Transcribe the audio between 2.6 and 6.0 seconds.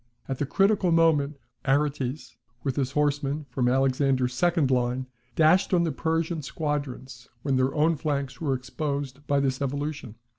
with his horsemen from Alexander's second line, dashed on the